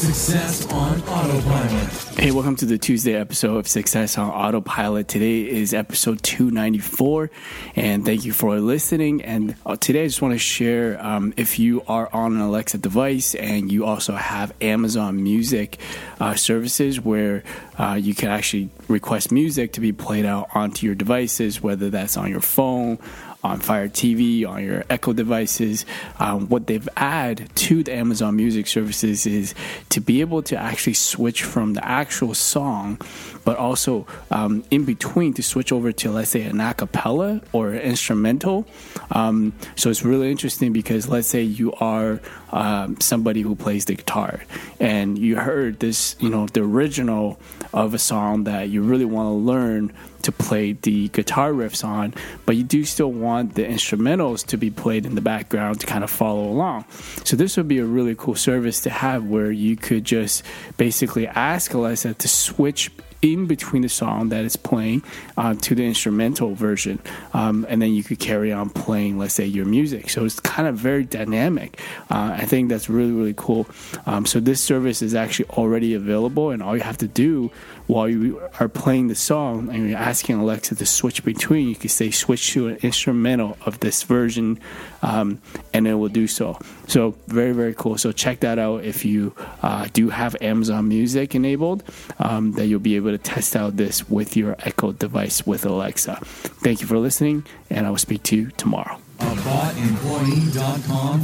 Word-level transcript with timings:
Success 0.00 0.66
on 0.72 0.98
Autopilot. 1.02 2.18
Hey, 2.18 2.30
welcome 2.30 2.56
to 2.56 2.64
the 2.64 2.78
Tuesday 2.78 3.14
episode 3.14 3.58
of 3.58 3.68
Success 3.68 4.16
on 4.16 4.30
Autopilot. 4.30 5.08
Today 5.08 5.46
is 5.46 5.74
episode 5.74 6.22
294, 6.22 7.30
and 7.76 8.06
thank 8.06 8.24
you 8.24 8.32
for 8.32 8.58
listening. 8.60 9.20
And 9.22 9.56
uh, 9.66 9.76
today 9.76 10.04
I 10.04 10.06
just 10.06 10.22
want 10.22 10.32
to 10.32 10.38
share 10.38 10.98
um, 11.04 11.34
if 11.36 11.58
you 11.58 11.82
are 11.86 12.08
on 12.14 12.32
an 12.32 12.40
Alexa 12.40 12.78
device 12.78 13.34
and 13.34 13.70
you 13.70 13.84
also 13.84 14.14
have 14.14 14.54
Amazon 14.62 15.22
Music 15.22 15.78
uh, 16.18 16.34
services 16.34 16.98
where 16.98 17.44
uh, 17.80 17.94
you 17.94 18.14
can 18.14 18.28
actually 18.28 18.68
request 18.88 19.32
music 19.32 19.72
to 19.72 19.80
be 19.80 19.90
played 19.90 20.26
out 20.26 20.48
onto 20.54 20.84
your 20.84 20.94
devices, 20.94 21.62
whether 21.62 21.88
that's 21.88 22.18
on 22.18 22.30
your 22.30 22.42
phone 22.42 22.98
on 23.42 23.58
Fire 23.58 23.88
TV, 23.88 24.46
on 24.46 24.62
your 24.62 24.84
Echo 24.90 25.12
devices. 25.12 25.86
Um, 26.18 26.48
what 26.48 26.66
they've 26.66 26.88
added 26.96 27.50
to 27.56 27.82
the 27.82 27.94
Amazon 27.94 28.36
Music 28.36 28.66
services 28.66 29.26
is 29.26 29.54
to 29.90 30.00
be 30.00 30.20
able 30.20 30.42
to 30.44 30.56
actually 30.56 30.94
switch 30.94 31.42
from 31.42 31.74
the 31.74 31.84
actual 31.84 32.34
song, 32.34 33.00
but 33.44 33.56
also 33.56 34.06
um, 34.30 34.64
in 34.70 34.84
between 34.84 35.32
to 35.34 35.42
switch 35.42 35.72
over 35.72 35.92
to, 35.92 36.10
let's 36.10 36.30
say, 36.30 36.42
an 36.42 36.58
acapella 36.58 37.42
or 37.52 37.70
an 37.70 37.80
instrumental. 37.80 38.66
Um, 39.10 39.54
so 39.74 39.90
it's 39.90 40.04
really 40.04 40.30
interesting 40.30 40.72
because 40.72 41.08
let's 41.08 41.28
say 41.28 41.42
you 41.42 41.72
are 41.74 42.20
um, 42.52 43.00
somebody 43.00 43.40
who 43.40 43.54
plays 43.54 43.86
the 43.86 43.94
guitar 43.94 44.40
and 44.78 45.18
you 45.18 45.36
heard 45.36 45.80
this, 45.80 46.16
you 46.20 46.28
know, 46.28 46.46
the 46.46 46.62
original 46.62 47.38
of 47.72 47.94
a 47.94 47.98
song 47.98 48.44
that 48.44 48.68
you 48.68 48.82
really 48.82 49.04
want 49.04 49.26
to 49.26 49.32
learn 49.32 49.92
to 50.22 50.32
play 50.32 50.72
the 50.72 51.08
guitar 51.08 51.52
riffs 51.52 51.84
on, 51.84 52.14
but 52.46 52.56
you 52.56 52.64
do 52.64 52.84
still 52.84 53.10
want 53.10 53.54
the 53.54 53.64
instrumentals 53.64 54.44
to 54.46 54.56
be 54.56 54.70
played 54.70 55.06
in 55.06 55.14
the 55.14 55.20
background 55.20 55.80
to 55.80 55.86
kind 55.86 56.04
of 56.04 56.10
follow 56.10 56.44
along. 56.44 56.84
So 57.24 57.36
this 57.36 57.56
would 57.56 57.68
be 57.68 57.78
a 57.78 57.84
really 57.84 58.14
cool 58.14 58.34
service 58.34 58.80
to 58.82 58.90
have 58.90 59.26
where 59.26 59.50
you 59.50 59.76
could 59.76 60.04
just 60.04 60.42
basically 60.76 61.26
ask 61.26 61.72
Alexa 61.72 62.14
to 62.14 62.28
switch 62.28 62.90
in 63.22 63.46
between 63.46 63.82
the 63.82 63.88
song 63.88 64.30
that 64.30 64.44
is 64.44 64.56
playing 64.56 65.02
uh, 65.36 65.54
to 65.54 65.74
the 65.74 65.84
instrumental 65.84 66.54
version. 66.54 66.98
Um, 67.34 67.66
and 67.68 67.80
then 67.82 67.92
you 67.92 68.02
could 68.02 68.18
carry 68.18 68.52
on 68.52 68.70
playing, 68.70 69.18
let's 69.18 69.34
say, 69.34 69.46
your 69.46 69.66
music. 69.66 70.10
So 70.10 70.24
it's 70.24 70.40
kind 70.40 70.66
of 70.66 70.76
very 70.76 71.04
dynamic. 71.04 71.80
Uh, 72.10 72.36
I 72.38 72.46
think 72.46 72.70
that's 72.70 72.88
really, 72.88 73.12
really 73.12 73.34
cool. 73.36 73.66
Um, 74.06 74.26
so 74.26 74.40
this 74.40 74.60
service 74.60 75.02
is 75.02 75.14
actually 75.14 75.50
already 75.50 75.94
available, 75.94 76.50
and 76.50 76.62
all 76.62 76.76
you 76.76 76.82
have 76.82 76.98
to 76.98 77.08
do 77.08 77.50
while 77.86 78.08
you 78.08 78.40
are 78.60 78.68
playing 78.68 79.08
the 79.08 79.14
song 79.16 79.68
and 79.68 79.88
you're 79.88 79.98
asking 79.98 80.36
Alexa 80.36 80.76
to 80.76 80.86
switch 80.86 81.24
between, 81.24 81.68
you 81.68 81.74
can 81.74 81.88
say 81.88 82.10
switch 82.10 82.52
to 82.52 82.68
an 82.68 82.76
instrumental 82.82 83.58
of 83.66 83.80
this 83.80 84.04
version, 84.04 84.60
um, 85.02 85.40
and 85.74 85.88
it 85.88 85.94
will 85.94 86.08
do 86.08 86.28
so. 86.28 86.58
So 86.86 87.16
very 87.26 87.52
very 87.52 87.74
cool. 87.74 87.98
So 87.98 88.12
check 88.12 88.40
that 88.40 88.58
out 88.58 88.84
if 88.84 89.04
you 89.04 89.34
uh, 89.62 89.88
do 89.92 90.10
have 90.10 90.36
Amazon 90.40 90.88
Music 90.88 91.34
enabled, 91.34 91.82
um, 92.18 92.52
that 92.52 92.66
you'll 92.66 92.80
be 92.80 92.96
able 92.96 93.09
to 93.10 93.18
test 93.18 93.56
out 93.56 93.76
this 93.76 94.08
with 94.08 94.36
your 94.36 94.56
Echo 94.60 94.92
device 94.92 95.46
with 95.46 95.64
Alexa. 95.64 96.18
Thank 96.22 96.80
you 96.80 96.86
for 96.86 96.98
listening, 96.98 97.44
and 97.68 97.86
I 97.86 97.90
will 97.90 97.98
speak 97.98 98.22
to 98.24 98.36
you 98.36 98.50
tomorrow. 98.56 98.98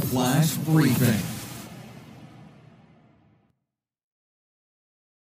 Slash 0.01 0.55
briefing. 0.57 1.36